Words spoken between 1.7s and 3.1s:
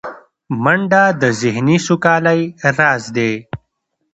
سوکالۍ راز